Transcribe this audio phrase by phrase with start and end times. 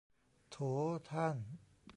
[0.49, 0.55] โถ
[1.09, 1.37] ท่าน